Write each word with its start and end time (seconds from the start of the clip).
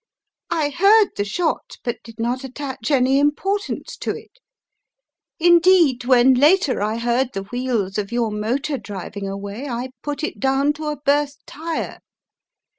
I 0.49 0.69
heard 0.69 1.09
the 1.15 1.23
shot, 1.23 1.77
but 1.83 2.01
did 2.03 2.19
not 2.19 2.43
attach 2.43 2.89
any 2.89 3.19
importance 3.19 3.95
to 3.97 4.09
it. 4.17 4.39
Indeed, 5.39 6.05
when 6.05 6.33
later 6.33 6.81
I 6.81 6.97
heard 6.97 7.33
the 7.33 7.43
wheels 7.43 7.99
of 7.99 8.11
your 8.11 8.31
motor 8.31 8.79
driving 8.79 9.29
away 9.29 9.69
I 9.69 9.91
put 10.01 10.23
it 10.23 10.39
down 10.39 10.73
to 10.73 10.85
a 10.87 10.97
burst 10.97 11.45
tire. 11.45 11.99